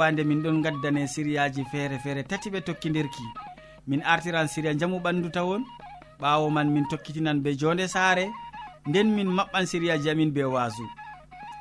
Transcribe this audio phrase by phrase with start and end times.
[0.00, 3.24] wowande min ɗon gaddane siriyaji feere feere tati ɓe tokkidirki
[3.88, 5.62] min artiran siriya jamu ɓandu tawon
[6.20, 8.24] ɓawo man min tokkitinan be jonde saare
[8.88, 10.84] nden min maɓɓan siriyaji amin be wasu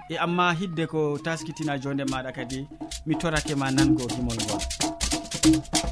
[0.09, 2.59] e amma hidde ko taskitina jonde maɗa kadi
[3.05, 5.88] mi torake ma nango gimol ngol.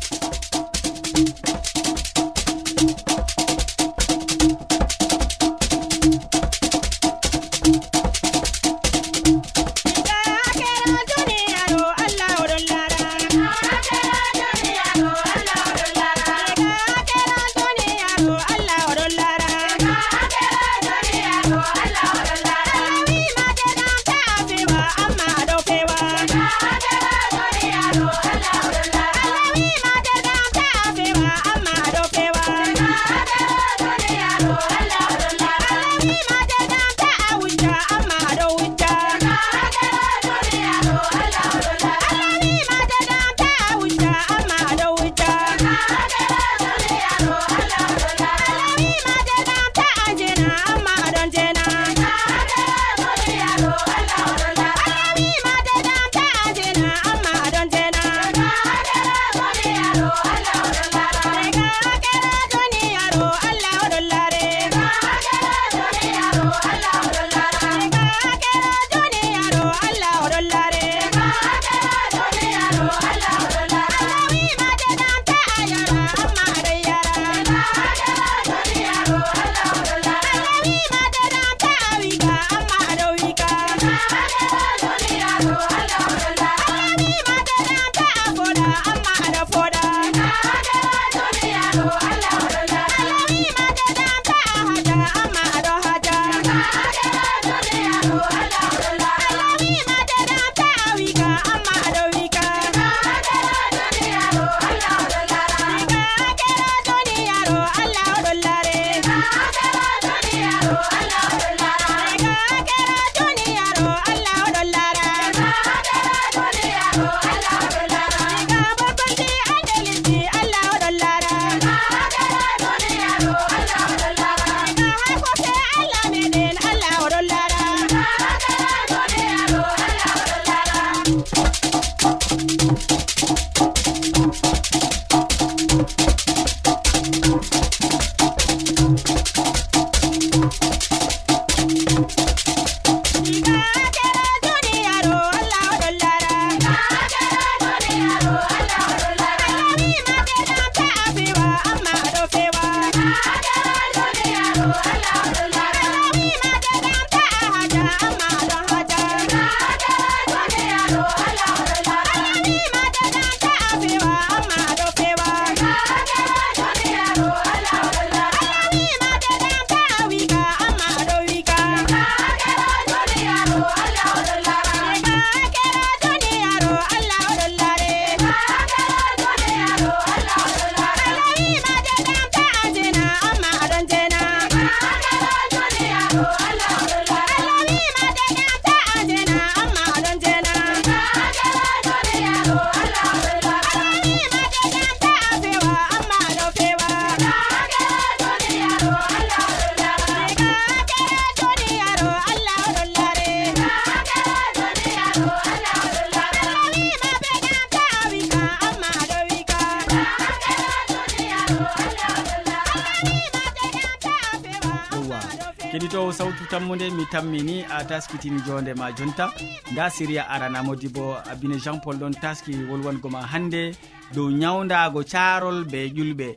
[215.98, 219.32] keɗitowo sawtu tammude mi tammini a taskitini jonde ma jonta.
[219.72, 223.76] Nda siria arana modi bo abine jean paul ɗon taski wolwango ma hande
[224.14, 226.36] dow ñawdago carol be ƴulɓe.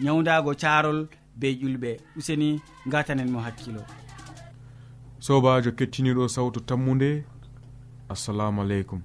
[0.00, 1.98] Ñawdago carol be ƴulɓe.
[2.16, 3.82] Useni gatanen mo hakkilo.
[5.18, 7.24] Sobajo kettiniɗo sawtu tammude
[8.08, 9.02] assalamu aleykum.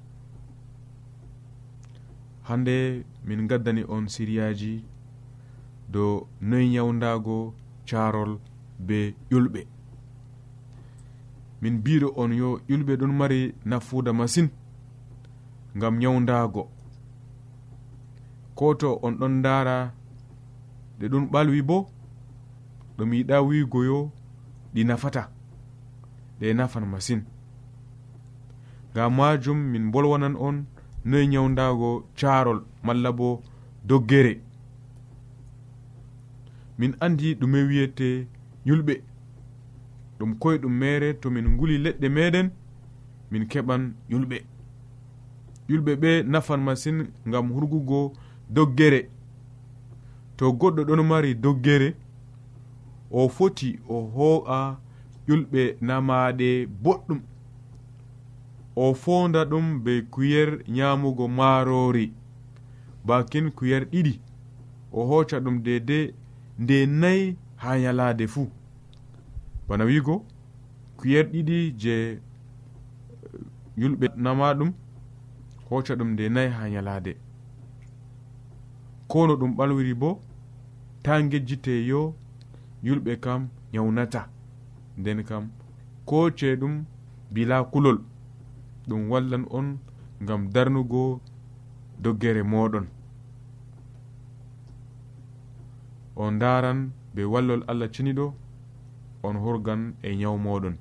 [2.43, 4.83] Hande min gaddani on siriyaji
[5.89, 7.53] dow noyi ñawdago
[7.89, 8.37] carol
[8.79, 9.74] be ƴulɓe.
[11.61, 14.49] min mbiɗo on yo ƴulɓe ɗon mari nafuuda masine
[15.77, 16.63] ngam ñawdago
[18.55, 19.93] ko to on ɗon ndaara
[20.99, 21.77] ɗe ɗum ɓalwi bo
[22.97, 24.11] ɗum yiɗa wigoyo
[24.73, 25.23] ɗi nafata
[26.39, 27.21] ɗe nafan masin.
[28.91, 30.65] Ngam majum min bolwanan on
[31.05, 33.41] noyi ñawdago carol malla bo
[33.87, 34.33] doggere.
[36.77, 38.27] Min andi ɗume wiyete
[38.67, 38.93] yulɓe.
[40.19, 42.49] ɗum koye ɗum mere to min nguli leɗɗe meɗen
[43.31, 44.37] min keɓan yulɓe.
[45.69, 48.13] Yulɓe ɓe nafan masin ngam hurgugo
[48.49, 49.09] doggere.
[50.37, 51.95] To goɗɗo ɗon mari doggere
[53.11, 54.77] o foti o ho'a
[55.27, 57.19] yulɓe namaɗe boɗɗum.
[58.75, 62.13] O fonda ɗum be kuyer nyamugo marori
[63.05, 64.19] bakin kuyer ɗiɗi
[64.91, 66.13] o hoca ɗum dede
[66.59, 68.49] nde nayi ha yalade fuu.
[69.67, 70.15] bana wiigo
[70.97, 72.19] kuyer ɗiɗi je eh,
[73.77, 74.71] yulɓe nama ɗum
[75.69, 77.11] hocca ɗum nde nayi ha yalade
[79.07, 80.09] ko no ɗum ɓalwiri bo
[81.03, 82.13] ta gejjite yo
[82.83, 83.41] yulɓe kam
[83.73, 84.21] yawnata
[84.97, 85.43] nden kam
[86.05, 86.73] koce ɗum
[87.33, 87.97] bila kulol
[88.87, 89.67] ɗum wallan on
[90.27, 91.21] gam darnugo
[92.03, 92.85] doggere moɗon
[96.15, 98.33] on daran be wallol allah ceniɗo
[99.27, 100.75] on hurgan e nyawu moɗon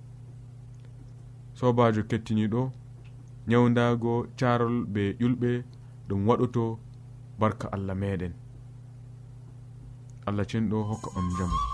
[1.58, 2.62] sobajo kettiniɗo
[3.49, 5.50] nyawdago carol be ƴulɓe
[6.08, 6.79] ɗum waɗoto
[7.38, 8.32] barka allah meɗen.
[10.26, 11.73] Allah cenɗo hokka on jamu.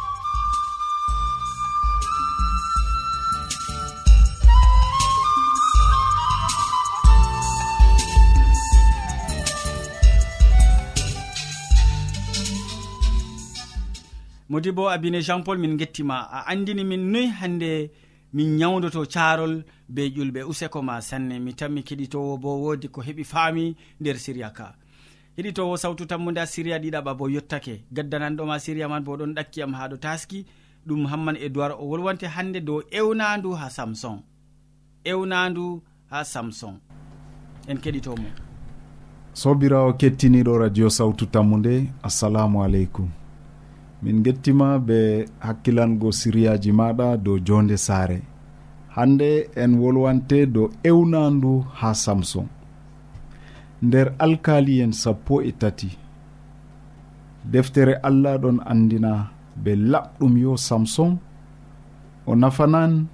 [14.51, 17.71] modi bo abine jean paul min gettima a andini min noyi hande
[18.33, 21.39] min nyawdoto carol be ƴulɓe useko ma sanne.
[21.39, 24.75] Mi tanmi keɗitowo bo wodi ko heɓi faami nder siriya ka.
[25.37, 29.87] Heɗitowo sawtu tammude a siriya ɗiɗaɓa bo yettake gaddananɗoma siriya man bo ɗon ɗakkiyam ha
[29.87, 30.45] ɗo taski.
[30.87, 34.17] Ɗum hamman edoird o wolwante hande dow ewnandu ha samson.
[35.05, 36.75] Ewnandu ha samson.
[37.67, 38.27] En keɗitomo.
[39.33, 41.87] Sobirawo kettiniɗo radio sawtu tammu nde.
[42.03, 43.20] Assalamu aleykum.
[44.01, 48.21] min gettima be hakkilango siriyaji maɗa dow jonde saare.
[48.95, 52.47] Hande en wolwante dow ewnandu ha samson
[53.81, 55.97] nder alkaliyen sappo e tati.
[57.51, 59.11] Deftere allah ɗon andina
[59.63, 61.17] be laɓɗum yo samson
[62.29, 63.07] o nafanan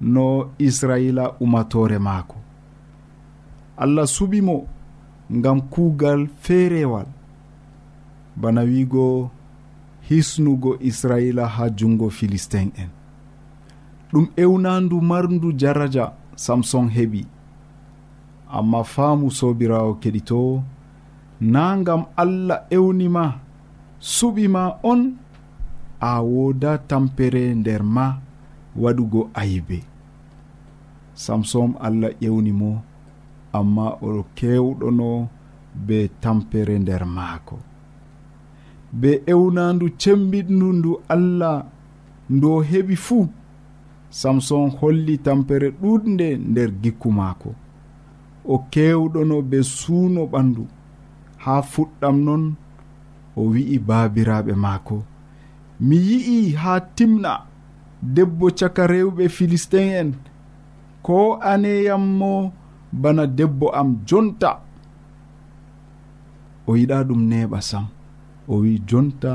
[0.00, 2.36] no israila umatore maako.
[3.76, 4.56] Allah suɓimo
[5.32, 7.06] ngam kuugal feerewal
[8.36, 9.30] bana wiigo
[10.08, 12.90] hisnugo israila ha jungo philistin en.
[14.12, 17.22] Ɗum ewnandu marndu daraja samson heɓi.
[18.50, 20.62] Amma faamu sobirawo keɗitowo
[21.40, 23.24] na gam allah ewnima
[24.00, 25.00] suɓima on
[26.00, 28.06] a woda tampere nder ma
[28.82, 29.78] waɗugo ayibe
[31.14, 32.70] samson allah ƴewnimo
[33.52, 35.28] amma o kewɗono
[35.86, 37.56] be tampere nder maako.
[39.00, 41.56] be ewnandu cembiɗndu ndu allah
[42.34, 43.24] ndo heɓi fuu
[44.20, 47.50] samson holli tampere ɗuɗnde nder gikku maako.
[48.44, 50.62] O kewɗono be suuno ɓandu.
[51.44, 52.42] Haa fuɗɗam non
[53.36, 54.96] o wi'i baabiraaɓe maako.
[55.86, 57.32] Mi yi'i haa timna
[58.14, 60.10] debbo caka rewɓe filistin en.
[61.02, 61.16] Ko
[61.52, 62.52] aneyam mo
[62.92, 64.50] bana debbo am jonta.
[66.68, 67.86] O yiɗa ɗum neɓa sam.
[68.48, 69.32] o wi jonta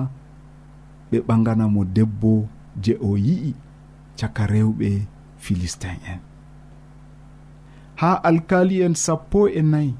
[1.11, 2.31] ɓe ɓaganamo debbo
[2.83, 3.51] je o yi'i
[4.19, 4.89] caka rewɓe
[5.43, 6.19] philistin en.
[7.99, 9.93] Ha alkali en sappo e nayi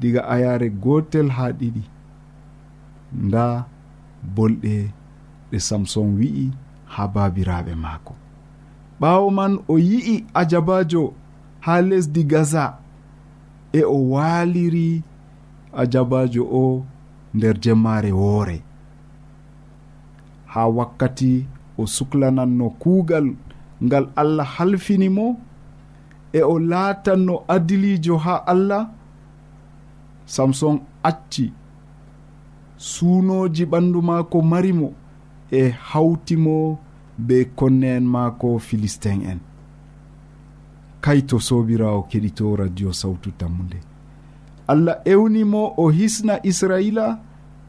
[0.00, 1.82] diga ayare gotel ha ɗiɗi.
[3.24, 3.44] Nda
[4.34, 4.74] bolɗe
[5.50, 6.46] ɗe samson wi'i
[6.92, 8.14] ha babiraɓe maako.
[9.00, 11.02] Ɓawo man o yi'i ajabajo
[11.64, 12.64] ha lesdi gaza
[13.72, 15.02] e o waaliri
[15.80, 16.84] ajabajo o
[17.34, 18.62] nder jemmare woore.
[20.46, 21.46] Ha wakkati
[21.78, 23.34] o suklananno kuugal
[23.84, 25.36] ngal allah halfini mo
[26.32, 28.90] e o laatanno adilijo ha allah
[30.26, 31.52] samson acci
[32.76, 34.92] suunoji ɓandu maako mari mo
[35.50, 36.78] e hawtimo
[37.18, 39.40] be konne en maako philistin en.
[41.00, 43.91] Kayto sobirawo keɗito radio sawtu tammude
[44.68, 47.18] allah ewnimo o hisna israila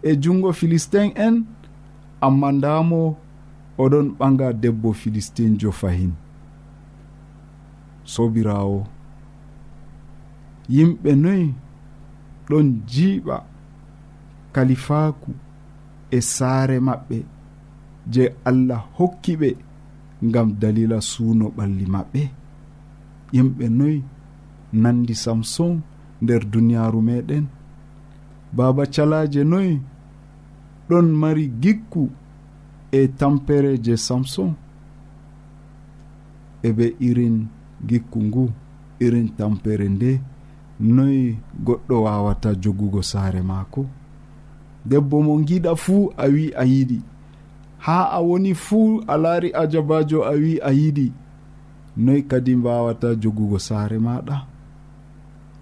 [0.04, 1.46] e jungo philistin en
[2.22, 3.16] amma ndamo
[3.78, 6.14] oɗon ɓaga debbo philistinjo fahin
[8.04, 8.80] sobirawo
[10.70, 11.54] yimɓe noyi
[12.48, 13.38] ɗon jiiɓa
[14.54, 15.32] kalifaku
[16.12, 17.18] e saare maɓɓe
[18.14, 19.50] je allah hokki ɓe
[20.24, 22.22] ngam dalila suuno ɓalli maɓɓe.
[23.36, 23.98] Yimɓe noyi
[24.82, 25.74] nandi samson
[26.24, 27.46] nder duniyaaru meɗen
[28.56, 29.74] baaba calaje noyi
[30.90, 32.04] ɗon mari gikku
[32.92, 34.52] e tampere je samson
[36.64, 37.38] e ɓe irin
[37.88, 38.44] gikku ngu
[39.06, 40.12] irin tampere nde
[40.96, 43.86] noyi goɗɗo wawata jogugo saare maako.
[44.86, 47.00] Debbo mo giɗa fuu a wi a yiɗi.
[47.86, 51.08] Ha a woni fuu a laari ajabajo a wi a yiɗi.
[51.98, 54.53] Noyi kadi mbawata jogugo saare maɗa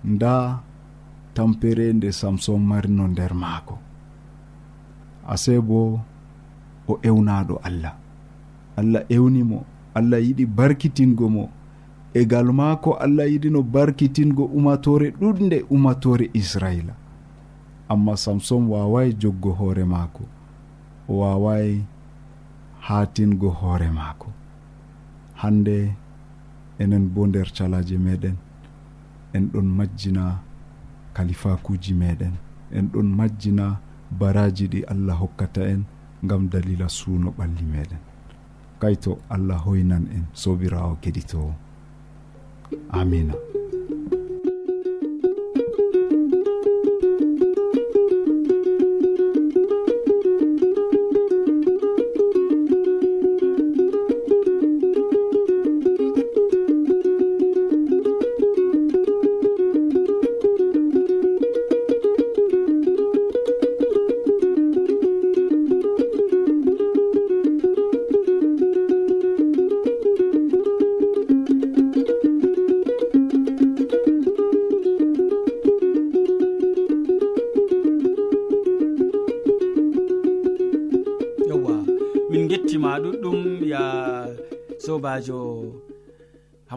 [0.06, 0.60] nda
[1.34, 3.78] tampere nde samson marino nder maako.
[5.28, 6.00] Ase bo
[6.88, 7.94] o ewnaɗo allah.
[8.78, 11.50] Allah ewnimo allah yiɗi barkitingo mo.
[12.14, 16.94] E gal maako allah yiɗino barkitingo umatore ɗuɗde umatore israila.
[17.90, 20.24] Amma samson wawai joggo hoore maako.
[21.10, 21.84] O wawai
[22.80, 24.28] hatingo hoore maako.
[25.36, 25.96] Hande
[26.80, 28.36] enen bo nder calaje meɗen
[29.34, 30.40] en ɗon majjina
[31.14, 32.34] kalifakuji meɗen
[32.72, 33.80] en ɗon majjina
[34.20, 35.84] baraji ɗi allah hokkata en
[36.24, 38.00] gam dalila suuno ɓalli meɗen
[38.82, 41.54] kayto allah hoynan en sobirawo keɗitowo
[43.00, 43.34] amina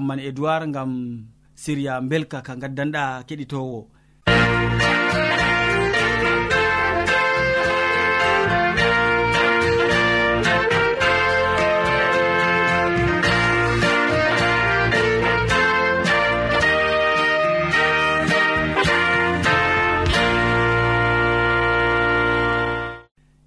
[0.04, 1.24] hamman edoird gam
[1.56, 3.80] siriya belka ka gaddanɗa keɗitowo.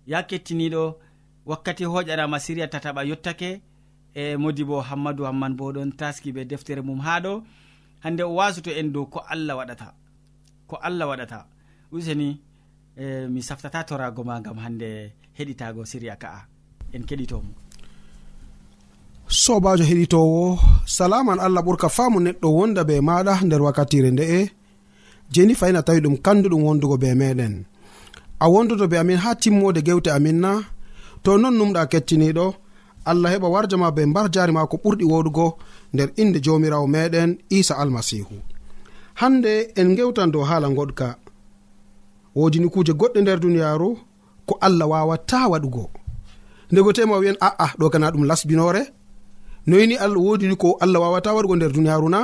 [0.07, 0.83] Ya kettiniɗo
[1.45, 3.61] wakkati hoƴanama siriya tataɓa yottake
[4.21, 7.33] e modi bo hammadou hamman bo ɗon taski ɓe deftere mum ha ɗo.
[8.03, 9.88] Hande o wasuto en dow ko allah waɗata
[10.69, 11.39] ko allah waɗata.
[11.95, 12.29] Useni
[13.03, 14.89] e, mi saftata torago ma gam hande
[15.38, 16.39] heɗitago siriya ka'a.
[16.95, 17.51] En keɗitomo.
[19.43, 20.41] Sobajo heɗitowo
[20.86, 24.39] salaman allah ɓurka faamu neɗɗo wonda be maɗa nder wakkatire nde'e
[25.33, 27.53] jeni fayina tawi ɗum kanduɗum wondugo be meɗen.
[28.39, 30.51] A wondoto be amin ha timmode gewte amin na.
[31.24, 32.45] To non numɗa kettiniɗo
[33.11, 35.45] allah heɓa warja ma be mbar jari ma ko ɓurɗi woɗugo
[35.93, 38.35] nder inde jomirawo meɗen isa almasihu.
[39.19, 41.07] Hande en gewtan dow haala goɗka
[42.37, 43.89] wodini kuje goɗɗe nder duniyaru
[44.47, 45.83] ko allah wawata waɗugo.
[46.71, 48.81] Ndego tema wi'en a'a ɗo kana ɗum lasbinore?
[49.67, 52.19] Noyini allah wodini ko allah wawata waɗugo nder duniyaru na?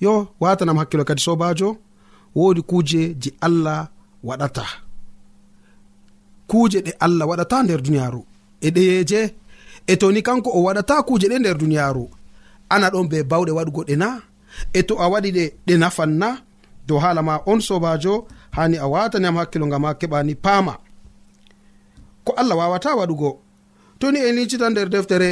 [0.00, 1.68] Yo watanam hakkilo kadi sobajo
[2.34, 3.88] wodi kuje je allah
[4.24, 4.64] waɗata.
[6.50, 8.20] Kuje ɗe allah waɗata nder duniyaru
[8.60, 9.20] e ɗeyeje
[9.86, 12.04] e toni kanko o waɗata kuje ɗe nder duniyaru?
[12.68, 14.08] Ana ɗon be bawɗe waɗugo ɗe na?
[14.72, 16.28] E to a waɗi ɗe ɗe nafan na?
[16.86, 20.74] Dow hala ma on sobajo hani a wataniyam hakkilo ngam ha keɓani paama.
[22.24, 23.30] Ko allah wawata waɗugo?
[23.98, 25.30] Toni en lincita nder deftere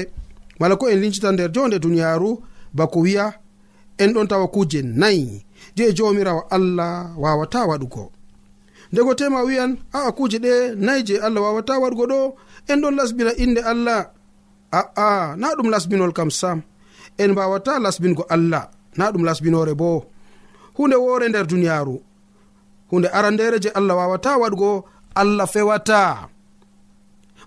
[0.60, 2.30] mala ko en lincita nder jonde duniyaru
[2.74, 3.26] bako wiya
[3.98, 5.44] en ɗon tawa kuje nayi
[5.76, 8.10] je jomirawo allah wawata waɗugo.
[8.92, 12.18] Ndego tema wiyan aa kuje ɗe nayi je allah wawata waɗugo ɗo
[12.68, 14.10] en ɗon lasbina inde allah
[14.72, 16.58] a'a na ɗum lasbinol kam sam.
[17.18, 18.64] En mbawata lasbingo allah.
[18.96, 20.06] Na ɗum lasbinore bo.
[20.76, 21.96] Hunde wore nder duniyaru
[22.90, 24.70] hunde arandere je allah wawata waɗgo
[25.14, 26.28] allah fewata.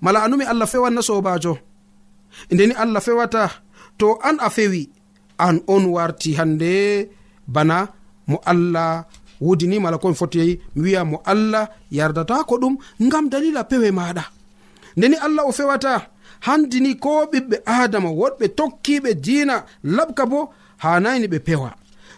[0.01, 1.53] Mala anumi allah fewanna sobajo.
[2.51, 3.43] Ndeni allah fewata
[3.99, 4.89] to an a fewi
[5.39, 7.09] an on warti hande.
[7.47, 7.87] Bana
[8.27, 9.05] mo allah
[9.41, 14.23] wudini mala komi foti wiya mo allah yardata ko ɗum ngam dalila pewe maɗa.
[14.97, 15.93] Ndeni allah o fewata
[16.45, 19.55] handini ko ɓiɓɓe adama woɗɓe tokkiɓe diina
[19.95, 20.39] laɓka bo
[20.83, 21.69] hanayni ɓe pewa.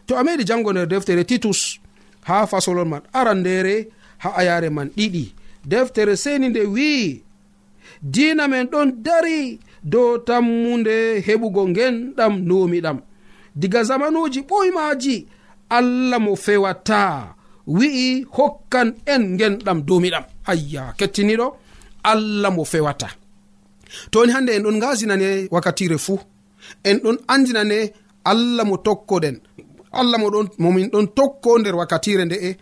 [0.07, 1.79] To a meɗi jango nder deftere titus
[2.27, 3.75] ha fasolol man aran ndere
[4.23, 5.23] ha ayare man ɗiɗi.
[5.71, 7.23] Deftere seni nde wi'i
[8.01, 12.97] diina men ɗon dari dow tammunde heɓugo genɗam numiɗam.
[13.55, 15.15] Diga zamanuji ɓoymaji
[15.69, 17.35] allah mo fewata
[17.67, 20.23] wi'i hokkan en genɗam dumiɗam.
[20.51, 21.47] Ayya kettiniɗo
[22.03, 23.07] allah mo fewata.
[24.11, 26.19] toni hande en ɗon gasinane wakkatire fuu.
[26.83, 29.37] En ɗon andinane allah mo tokkoɗen.
[29.91, 32.57] Allah mo ɗon momin ɗon tokko nder wakkatire nde'e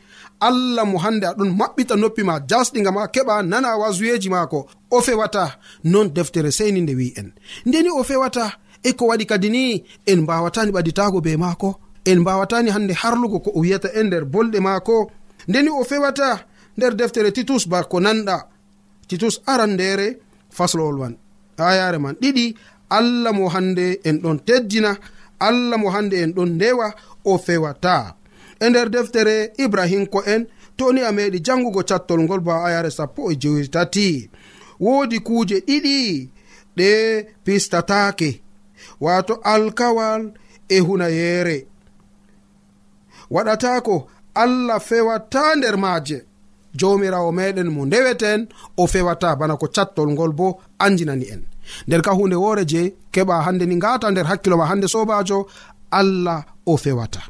[0.48, 4.60] allah mo hande aɗon maɓɓita noppi ma jasɗiga ma keɓa nana wasuyeji maako.
[4.92, 5.44] O fewata
[5.92, 7.30] non deftere seni nde wi en.
[7.66, 8.46] Ndeni o fewata
[8.84, 11.70] e ko waɗi kadi ni en mbawatani ɓaditago be maako.
[12.06, 15.12] En mbawatani hande harlugo ko o wiyata en nder bolɗe maako.
[15.48, 16.46] Ndeni o fewata
[16.78, 18.38] nder deftere titus ba ko nanɗa.
[19.08, 20.08] Titus aran ndere
[20.58, 21.14] faslowol man
[21.58, 22.46] ayare man ɗiɗi
[22.98, 24.92] allah mo hande en ɗon teddina
[25.48, 26.88] allah mo hande en ɗon ndewa
[27.26, 28.16] o fewata.
[28.60, 30.42] E nder deftere ibrahim ko en
[30.78, 34.30] toni a meɗi jangugo cattol ngol ba ayare sappo e jewetati
[34.80, 35.98] woodi kuuje ɗiɗi
[36.78, 36.90] ɗe
[37.44, 38.30] pistatake
[39.02, 40.22] wato alkawal
[40.70, 41.58] e hunayere
[43.34, 43.96] waɗatako
[44.44, 46.18] allah fewata nder maaje.
[46.80, 50.48] jawmirawo meɗen mo ndeweten o fewata bana ko cattol ngol bo
[50.80, 51.42] andinani en.
[51.88, 52.82] Nder ka hunde woore je
[53.14, 55.48] keɓa hande ni ngata nder hakkilo ma hande sobajo
[55.92, 57.22] allah o fewata.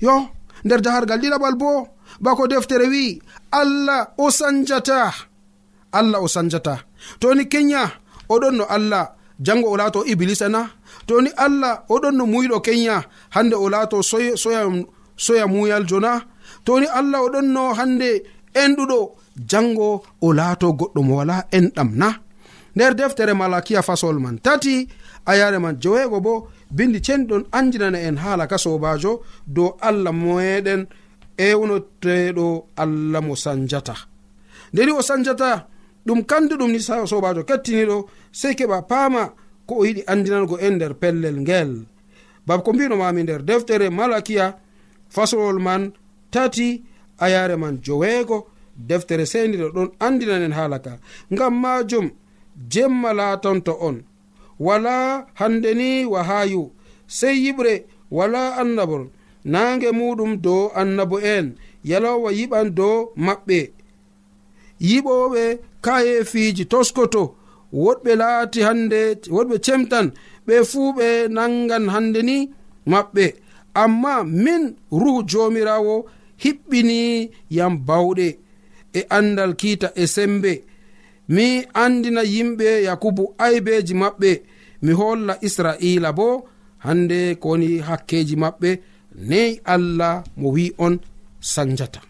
[0.00, 0.14] Yo
[0.64, 1.70] nder jahargal ɗiɗaɓal bo
[2.24, 3.20] bako deftere wi
[3.60, 5.12] allah o sanjata.
[5.92, 6.74] Allah o sanjata.
[7.20, 7.82] Toni kenya
[8.28, 9.04] oɗon no allah
[9.40, 10.70] jango o laato iblisa na?
[11.06, 13.02] Toni allah oɗon no muyɗo kenya
[13.34, 14.62] hande o laato soya, soya,
[15.16, 16.12] soya muyal jona
[16.64, 18.10] toni allah allah oɗonno hande
[18.54, 18.98] enɗuɗo
[19.50, 22.08] jango o laato goɗɗo mo wala enɗam na.
[22.76, 24.88] Nder deftere malakiya fasol man tati
[25.26, 30.86] ayare man joweego bo bindi cenɗon andinana en haala ka sobajo dow allah meɗen
[31.36, 33.94] ewnoteɗo allah mo sanjata.
[34.72, 35.66] Ndeni o sanjata
[36.06, 37.96] ɗum kanduɗum ni sobajo kettiniɗo
[38.32, 39.32] sei keɓa paama
[39.66, 41.72] ko o yiɗi andinango en nder pellel ngel.
[42.46, 44.56] Bab ko mbinomami nder deftere malakiya
[45.10, 45.92] fasolol man
[46.30, 46.82] tati
[47.18, 48.38] ayare man joweego
[48.88, 50.92] deftere seniɗo ɗon andinanen haala ka.
[51.32, 52.06] Ngam majum
[52.72, 53.96] jemma latonto on.
[54.58, 56.72] Wala hande ni wahayu
[57.06, 57.74] sey yiɓre
[58.10, 59.04] wala annabon
[59.44, 61.46] nange muɗum dow annabo en.
[61.84, 63.58] Yalowa yiɓan dow maɓɓe.
[64.88, 65.42] Yiɓoɓe
[65.84, 67.22] kayefiji toskoto.
[67.72, 69.00] Woɗɓe laati hande
[69.36, 70.06] woɗɓe cemtan.
[70.46, 72.36] Ɓe fuu ɓe nangan hande ni
[72.92, 73.24] maɓɓe.
[73.82, 74.62] Amma min
[75.00, 75.94] ruhu jomirawo
[76.42, 76.98] hiɓɓini
[77.56, 78.26] yam bawɗe
[78.98, 80.52] e andal kiita e sembe.
[81.34, 81.46] Mi
[81.82, 84.30] andina yimɓe yakubu aybeji maɓɓe.
[84.84, 86.26] Mi holla israila bo
[86.84, 88.70] hande kowoni hakkeji maɓɓe.
[89.28, 90.94] Neyi allah mo wi on
[91.52, 92.00] sanjata.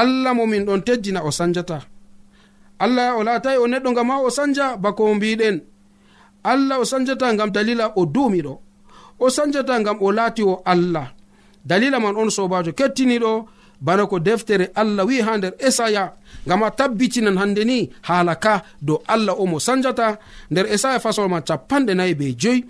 [0.00, 1.78] Allah mo min ɗon teddina o sanjata.
[2.84, 5.56] Allah o laatayi o neɗɗo ngam ha o sanja bako mbiɗen.
[6.52, 8.54] Allah o sanjata ngam dalila o duumiɗo.
[9.18, 11.06] O sanjata ngam o laati o allah.
[11.64, 13.46] dalila man on sobajo kettiniɗo
[13.82, 16.12] bana ko deftere allah wi ha nder esaya.
[16.46, 20.18] Ngam a tabbitinan hande ni haala ka dow allah o mo sanjata.
[20.50, 22.64] Nder esaya fasol man capanɗe nayi be joyi.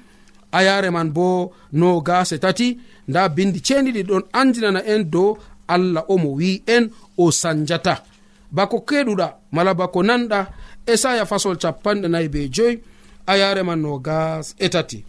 [0.52, 2.78] A yare man bo no gase tati.
[3.09, 8.02] Nda bindi ceniɗi ɗon andinana en dow allah o mo wi en o sanjata.
[8.50, 10.46] Bako keɗuɗa mala bako nanɗa
[10.87, 12.81] esaya fasol capanɗe nayi be joyi.
[13.26, 15.05] A yare man no gas e tati.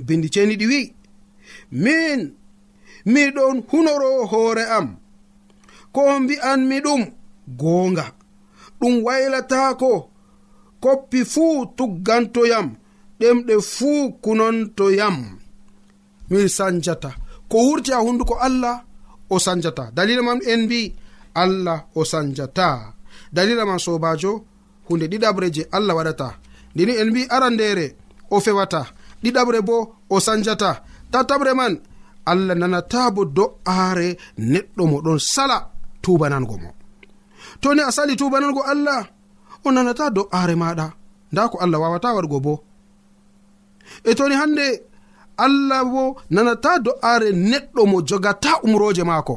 [0.00, 0.92] Bindi ceniɗi wi
[1.72, 2.39] min
[3.06, 4.96] miɗon hunoro hoore am.
[5.92, 7.02] Ko mbi'anmi ɗum
[7.60, 8.04] goonga.
[8.80, 10.10] Ɗum waylatako
[10.82, 12.68] koppi fuu tuggantoyam
[13.20, 15.16] ɗemɗe fuu kunontoyam.
[16.30, 17.10] Mi sanjata.
[17.50, 18.76] Ko wurti ha hunduko allah
[19.30, 19.84] o sanjata.
[19.96, 20.94] Dalila man en mbi
[21.34, 22.68] allah o sanjata.
[23.32, 24.44] Dalila man sobajo
[24.88, 26.28] hunde ɗiɗaɓre je allah waɗata.
[26.74, 27.86] Ndini en mbi arandere
[28.30, 28.86] o fewata.
[29.22, 29.76] Ɗiɗaɓre bo
[30.08, 30.70] o sanjata.
[31.12, 31.72] Tataɓre man
[32.26, 35.56] allah nanata bo do'aare neɗɗo mo ɗon sala
[36.02, 36.70] tubanango mo.
[37.60, 39.00] To ni a sali tubanango allah
[39.64, 40.86] o nanata do'aare maɗa
[41.32, 42.54] nda ko allah wawata waɗgo bo.
[44.04, 44.66] E toni hande
[45.44, 49.36] allah bo nanata do'aare neɗɗo mo jogata umroje maako.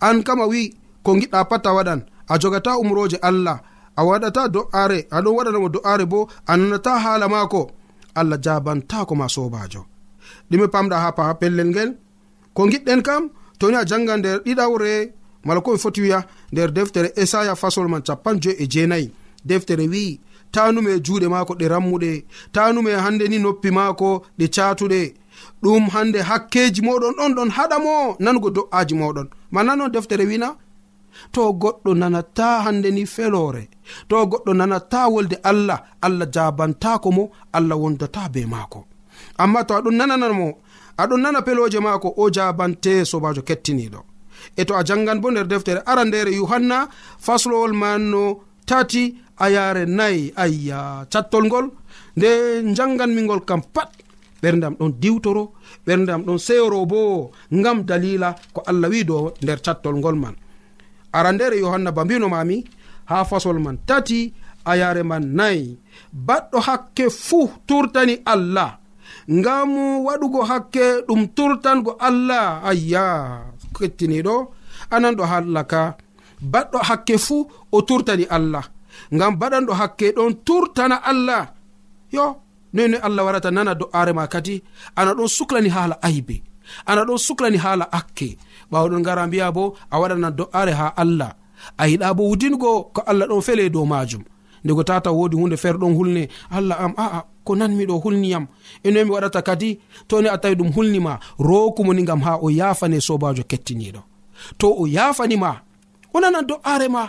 [0.00, 0.62] An kam a wi
[1.04, 3.58] ko giɗɗa pat a waɗan a jogata umroje allah
[3.96, 7.62] a waɗata do'aare aɗon waɗanamo do'aare bo a nanata haala maako.
[8.14, 9.82] Allah jabantako ma sobajo
[10.50, 11.90] ɗume pamɗa ha pa pellel ngel
[12.54, 13.22] ko giɗɗen kam
[13.58, 14.92] toni a janga nder ɗiɗawre
[15.46, 16.18] mala ko ɓe foti wiya
[16.52, 19.06] nder deftere esaya fasol man capan joyi e jeenayi.
[19.44, 20.20] Deftere wi'i
[20.54, 22.10] tanume e juuɗe maako ɗe rammuɗe
[22.54, 25.00] tanume e hande ni noppi maako ɗe catuɗe
[25.62, 30.48] ɗum hande hakkeji moɗon ɗon ɗon haɗa mo nanugo do'aji moɗon ma nanon deftere wina
[31.32, 33.62] to goɗɗo nanata hande ni felore
[34.08, 37.24] to goɗɗo nanata wolde allah allah jabantako mo
[37.56, 38.80] allah wondata be maako.
[39.42, 40.46] Amma to aɗon nananamo
[41.02, 44.00] aɗon nana peloje maako o jabante sobajo kettiniɗo.
[44.56, 48.22] E to a jangan bo nder deftere arandere yohanna faslowol manno
[48.66, 51.66] tati a yare nayi ayya cattol ngol
[52.16, 52.28] nde
[52.76, 53.90] janganmingol kam pat.
[54.42, 55.52] Ɓerdam ɗon diwtoro
[55.86, 60.34] ɓerdam ɗon seyoro bo ngam dalila ko allah wi do nder cattol ngol man.
[61.12, 62.64] Arandere yohanna ba mbinomami
[63.10, 64.32] ha fasol man tati
[64.64, 65.78] a yare man nayi
[66.26, 68.78] baɗɗo hakke fuu turtani allah.
[69.30, 69.70] ngam
[70.06, 72.60] waɗugo hakke ɗum turtango allah.
[72.64, 73.04] Ayya
[73.76, 74.36] kettiniɗo?
[74.90, 75.96] Anan ɗo hallaka.
[76.52, 78.64] Baɗɗo hakke fuu o turtani allah.
[79.14, 81.42] Ngam baɗanɗo hakke ɗon turtana allah.
[82.12, 82.36] Yo
[82.72, 84.62] noyi noyi allah warata nana do'are ma kadi
[84.96, 86.42] ana ɗon suklani haala aybe.
[86.86, 88.36] Ana ɗon suklani haala akke.
[88.70, 91.32] Ɓawɗon gara mbiya bo a waɗana do'are ha allah.
[91.78, 94.22] A yiɗa bo wudingo ko allah ɗon fele e dow majum.
[94.64, 96.28] Ndego tata wodi hunde feere ɗon hulne.
[96.50, 98.46] Allah am aa ko nanmiɗo hulniyam.
[98.84, 99.78] Enoyi mi waɗata kadi
[100.08, 104.00] toni a tawi ɗum hulnima rokumoni gam ha o yafane sobajo kettiniɗo
[104.58, 105.50] to o yafanima
[106.14, 107.04] o nanan do'are ma.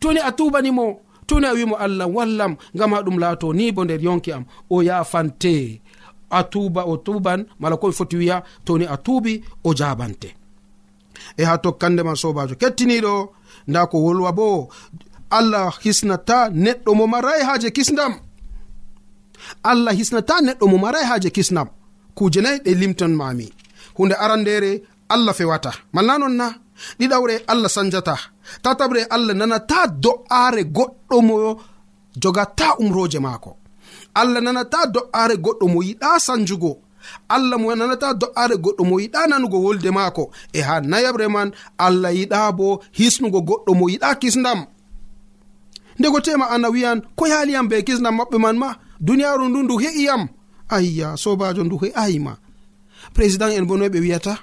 [0.00, 4.02] Toni a tubanimo toni a wimo allah wallam gam ha ɗum laato ni bo nder
[4.06, 5.80] yonki am o yafante
[6.30, 10.30] a tuba o tuban mala komi foti wiya toni a tuubi o jabante
[11.40, 13.14] e ha tokkande ma sobajo kettiniɗo
[13.68, 14.48] nda ko wolwa bo
[15.38, 18.12] allah hisnata neɗɗo mo marai haje kisdam
[19.70, 21.68] allah hisnata neɗɗo mo marai haje kisnam.
[22.16, 23.46] Kuje nayi ɗe limton mami
[23.96, 24.82] hunde arandere
[25.14, 25.72] allah fewata.
[25.94, 26.46] Malla non na.
[26.98, 28.14] Ɗiɗawre allah sanjata.
[28.62, 31.36] Tataɓre allah nanata do'are goɗɗo mo
[32.22, 33.50] jogata umroje maako.
[34.20, 36.72] Allah nanata do'are goɗɗo mo yiɗa sanjugo.
[37.28, 40.22] Allah mo nanata do'are goɗɗo mo yiɗa nanugo wolde maako.
[40.52, 41.48] E ha nayaɓre man
[41.86, 44.60] allah yiɗa bo hisnugo goɗɗo mo yiɗa kisdam
[45.98, 48.68] ndego tema ana wiyan ko yaliyam be kisdam maɓɓe man ma?
[49.00, 50.22] duniyaaru ndu ndu heƴiyam
[50.68, 52.36] ayya sobajo ndu he'ayima
[53.14, 54.38] président en bo noy ɓe wiyata?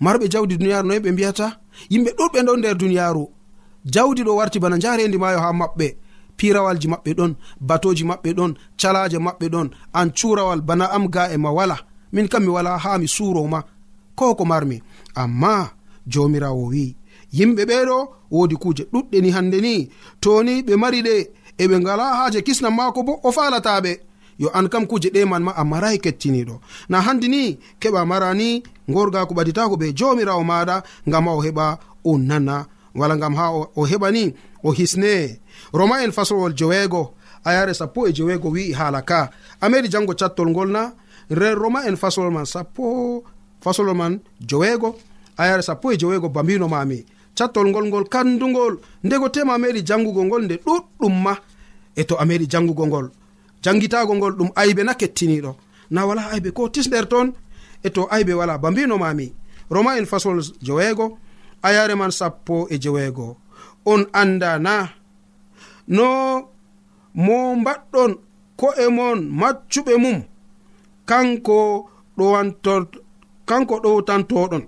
[0.00, 1.46] Marɓe jawdi duniyaaru noy ɓe mbiyata?
[1.90, 3.24] Yimɓe ɗuɗɓe ɗon nder duniyaaru.
[3.94, 5.86] Jawdi ɗo warti bana njarendi maayo ha maɓɓe.
[6.36, 7.32] Pirawalji maɓɓe ɗon
[7.68, 11.76] batoji maɓɓe ɗon calaje maɓɓe ɗon an curawal bana am ga e ma wala.
[12.12, 13.60] Min kam mi wala ha mi suroma
[14.18, 14.82] ko ko marmi.
[15.14, 15.70] Amma
[16.12, 16.96] jomirawo wi
[17.36, 17.96] yimɓe ɓeɗo
[18.30, 19.88] wodi kuje ɗuɗɗe ni hande ni.
[20.20, 21.16] Toni ɓe mari ɗe.
[21.58, 23.92] eɓe ngala haaje kisnam maako bo o falataɓe
[24.38, 26.60] yo an kam kuje ɗeman ma a marayi kettiniɗo.
[26.88, 31.40] Na handi ni keɓa mara ni gorga ko ɓaditako ɓe jomirawo maɗa ngam ha o
[31.42, 32.66] heɓa o nana.
[32.94, 35.40] Wala ngam ha o heɓa ni o hisne.
[35.72, 37.14] Roma en faslowol joweego.
[37.44, 39.30] A yare sappo e joweego wi'i haala ka.
[39.60, 40.92] A meɗi jango cattol ngol na
[41.30, 43.22] nder roma en faslol man sappo
[43.60, 44.96] faslol man joweego.
[45.36, 47.04] A yare sappo e joweego bambino mami
[47.36, 51.34] cattol ngol ngol kandugol ndego tema a meɗi jangugo ngol nde ɗuɗɗum ma.
[51.96, 53.06] E to a meɗi jangugo ngol
[53.62, 55.52] jangitago ngol ɗum aybe na kettiniɗo
[55.90, 57.32] na wala aybe ko tisɗer toon?
[57.82, 59.32] E to aybe wala ba mbinomami
[59.70, 61.18] roma en fasol joweego
[61.62, 63.36] ayare man sappo e joweego.
[63.86, 64.88] On anda na
[65.88, 66.06] no
[67.14, 68.12] mo mbaɗɗon
[68.56, 70.18] ko'e mon maccuɓe mum
[71.06, 72.74] kanko ɗowanto
[73.48, 74.64] kanko ɗowtantoɗon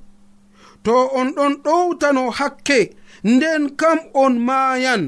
[0.87, 2.79] to on ɗon ɗowtano hakke
[3.25, 5.05] nden kam on maayan.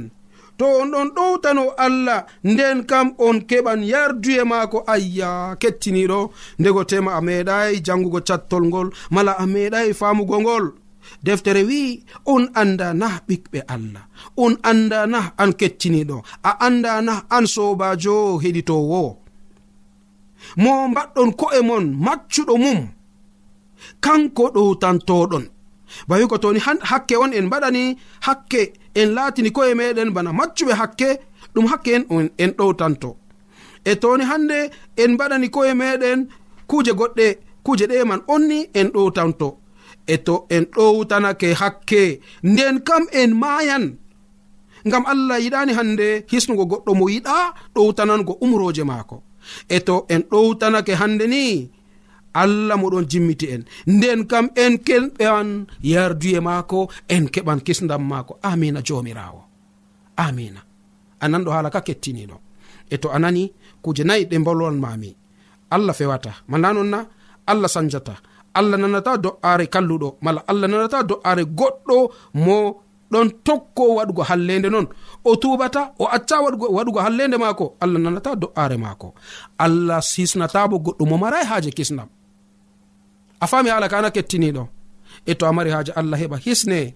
[0.58, 4.78] To on ɗon ɗowtano allah nden kam on keɓan yarduye maako.
[4.94, 5.30] Ayya
[5.62, 6.20] kettiniɗo
[6.60, 10.64] ndego tema a meeɗay jangugo cattol ngol mala a meeɗay famugo ngol.
[11.24, 14.04] Deftere wi'i on anda na ɓiɓɓe allah
[14.44, 16.16] on anda na an kettiniɗo
[16.48, 19.00] a anda na an sobajo heɗitowo
[20.62, 22.80] mo mbaɗɗon ko'e mon maccuɗo mum.
[24.04, 25.44] Kanko ɗowtantoɗon
[26.08, 27.82] ba ko toni hakke on en mbaɗani
[28.26, 28.62] hakke
[28.94, 31.08] en laatini koye meɗen bana maccuɓe hakke
[31.54, 32.04] ɗum hakke en
[32.42, 33.10] en ɗowtanto.
[33.84, 34.58] E toni hande
[35.02, 36.18] en mbaɗani koye meɗen
[36.70, 37.26] kuje goɗɗe
[37.64, 39.48] kuje ɗe man onni en ɗowtanto.
[40.06, 42.02] E to en ɗowtanake hakke.
[42.42, 43.84] Nden kam en maayan.
[44.86, 47.36] Ngam allah yiɗani hande hisnugo goɗɗo mo yiɗa
[47.74, 49.16] ɗowtanango umroje maako.
[49.68, 51.42] E to en ɗowtanake hande ni
[52.34, 53.62] allah moɗon jimmiti en.
[53.86, 58.38] Nden kam en keɓan yarduye maako en keɓan kisdam maako.
[58.42, 59.48] Amina jomirawo
[60.18, 60.60] amina.
[61.20, 62.36] A nanɗo haala ka kettiniɗo
[62.90, 63.42] e to a nani
[63.82, 65.10] kuje nayi ɗe bolwanmami
[65.74, 66.32] allah fewata.
[66.50, 66.98] Mala non na
[67.46, 68.14] allah sanjata.
[68.58, 70.08] Allah nanata do'are kalluɗo.
[70.24, 71.96] Mala allah nanata do'are goɗɗo
[72.44, 72.56] mo
[73.12, 74.86] ɗon tokko waɗugo hallende noon
[75.24, 76.36] o tubata o acca
[76.76, 77.76] waɗugo hallende maako.
[77.82, 79.08] Allah nanata do'are maako.
[79.58, 82.08] Allah sisnatabo goɗɗo mo marai haaje kisnam
[83.40, 84.64] a fami hala kana kettiniɗo
[85.26, 86.94] e to a mari haaje allah heɓa hisne.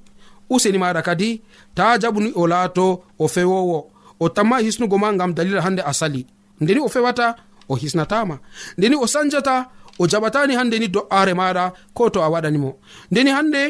[0.50, 1.42] Useni maɗa kadi
[1.74, 2.87] ta jaɓuni o laato
[3.18, 3.78] o fewowo.
[4.20, 6.26] O tamma hisnugo ma gam dalila hande a sali.
[6.61, 7.26] Ndeni o fewata
[7.68, 8.38] o hisnatama
[8.78, 9.55] ndeni o sanjata
[9.98, 12.70] o jaɓatani hande ni do'are maɗa ko to a waɗanimo.
[13.11, 13.62] Ndeni hande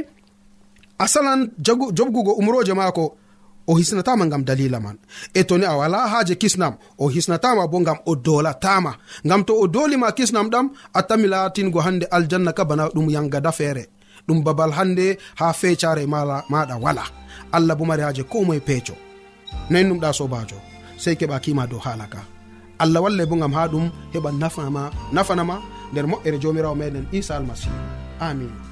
[0.98, 1.50] a salan
[1.96, 3.16] jobgugo umroje maako
[3.66, 4.98] o hisnatama gam dalila man.
[5.34, 8.92] E toni a wala haje kisnam o hisnatama bo gam o dolatama.
[9.24, 13.52] Gam to o dolima kisnam ɗam a tami latingo hande aljanna ka bana ɗum yangada
[13.52, 13.84] feere
[14.28, 17.04] ɗum babal hande ha fecare mala maɗa wala.
[17.52, 18.94] Allah bo mari haje ko moye peeco.
[19.70, 20.56] Noyin ɗum ɗa sobajo
[21.02, 22.18] sey keɓa kima dow haala ka.
[22.78, 25.56] Allah wallay bo gam ha ɗum heɓa nafanama nafanama.
[25.92, 27.76] Nder moƴƴere jomirawo meɗen isa almasihu
[28.20, 28.71] amin.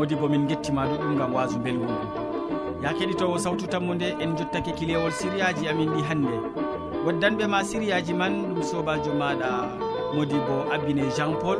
[0.00, 2.19] modi bo min gettima ɗuɗum gam wasu belgu ngu
[2.82, 6.36] ya keɗitowo sawtu tammu nde en jottake kilewol siriyaji amin ɗi hannde
[7.06, 9.50] waddanɓe ma siriyaji man ɗum sobajo maɗa
[10.14, 11.58] modi bo abine jean paul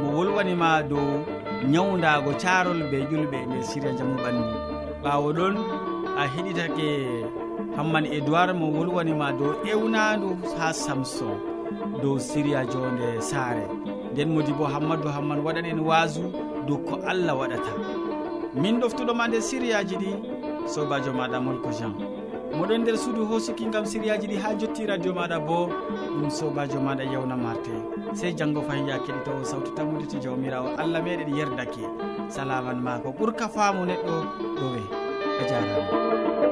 [0.00, 1.24] mo wolwanima dow
[1.72, 4.44] ñawdago carol be ƴulɓe e nde siria jamu ɓandu
[5.02, 5.54] ɓawo ɗon
[6.18, 6.88] a heɗitake
[7.76, 11.36] hamman edoird mo wolwanima dow ewnandu ha samson
[12.02, 13.64] dow siria jonde saare.
[14.12, 16.22] Nden modi bo hammadou hamman waɗan en wasu
[16.66, 17.72] dow ko allah waɗata.
[18.54, 20.10] Min ɗoftuɗoma nde siriyaji ɗi
[20.66, 21.94] sobajo maɗa molko jean.
[22.56, 25.68] Moɗon nder suudu hosuki gam siriyaji ɗi ha jotti radio maɗa bo
[26.20, 27.72] ɗum sobajo maɗa yewna marte.
[28.14, 31.84] Sey janggo fayin ya keɗitowo sawtu tammude to jawmirawo allah meɗen yerdake.
[32.28, 34.14] Salaman ma ko ɓuurka faamu neɗɗo
[34.60, 34.82] ɗowe
[35.40, 36.51] a jarama